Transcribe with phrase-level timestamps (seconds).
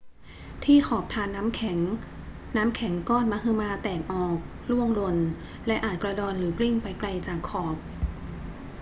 [0.65, 1.79] ที่ขอบธารน้ำแข็ง
[2.57, 4.37] น้ำแข็งก้อนมหึมาแตกออก
[4.69, 5.17] ร่วงหล่น
[5.67, 7.75] และอาจกระดอนหรือกลิ้งไปไกลจากขอบ